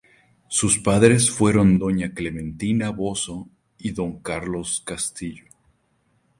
[0.47, 5.45] Sus padres fueron doña Clementina Bozo y don Carlos Castillo.